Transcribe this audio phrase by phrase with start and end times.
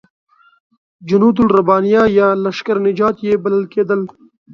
[1.07, 4.01] جنودالربانیه یا لشکر نجات یې بلل کېدل.